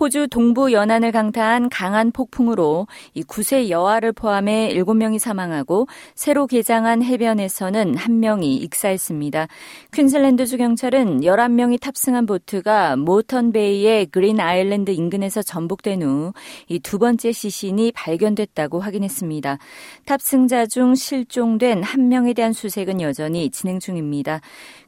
[0.00, 7.94] 호주 동부 연안을 강타한 강한 폭풍으로 이 9세 여아를 포함해 7명이 사망하고 새로 개장한 해변에서는
[7.94, 9.46] 1명이 익사했습니다.
[9.92, 16.32] 퀸즐랜드주 경찰은 11명이 탑승한 보트가 모턴베이의 그린 아일랜드 인근에서 전복된 후
[16.68, 19.58] 이 두 번째 시신이 발견됐다고 확인했습니다.
[20.06, 24.40] 탑승자 중 실종된 1명에 대한 수색은 여전히 진행 중입니다.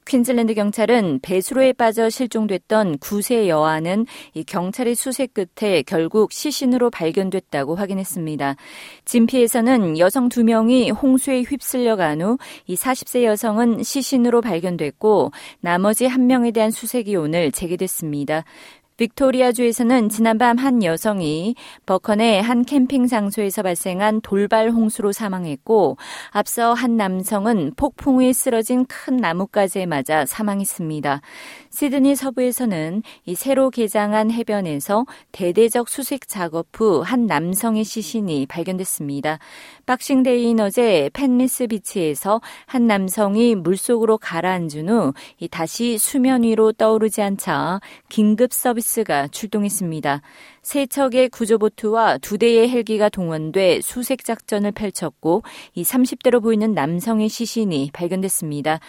[0.06, 8.57] 퀸즐랜드 경찰은 배수로에 빠져 실종됐던 9세 여아는 이 경찰의 수색 끝에 결국 시신으로 발견됐다고 확인했습니다.
[9.07, 12.37] 진피에서는 여성 2명이 홍수에 휩쓸려 간 후
[12.67, 18.45] 이 40세 여성은 시신으로 발견됐고 나머지 1명에 대한 수색이 오늘 재개됐습니다.
[19.01, 21.55] 빅토리아주에서는 지난밤 한 여성이
[21.87, 25.97] 버컨의 한 캠핑 장소에서 발생한 돌발 홍수로 사망했고
[26.33, 31.23] 앞서 한 남성은 폭풍우에 쓰러진 큰 나뭇가지에 맞아 사망했습니다.
[31.70, 39.39] 시드니 서부에서는 이 새로 개장한 해변에서 대대적 수색 작업 후 한 남성의 시신이 발견됐습니다.
[39.87, 45.14] 박싱데이인 어제 펜리스 비치에서 한 남성이 물속으로 가라앉은 후
[45.51, 50.20] 다시 수면 위로 떠오르지 않자 긴급 서비스 가 출동했습니다.
[50.62, 55.42] 세 척의 구조보트와 두 대의 헬기가 동원돼 수색 작전을 펼쳤고
[55.74, 58.80] 이 30대로 보이는 남성의 시신이 발견됐습니다.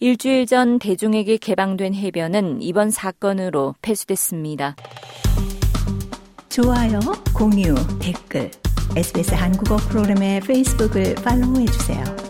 [0.00, 4.76] 일주일 전 대중에게 개방된 해변은 이번 사건으로 폐쇄됐습니다.
[6.48, 6.98] 좋아요,
[7.34, 8.50] 공유, 댓글,
[8.96, 12.29] SBS 한국어 프로그램의 페이스북을 팔로우해 주세요.